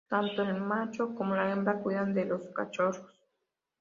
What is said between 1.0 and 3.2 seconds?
como la hembra cuidan de los cachorros.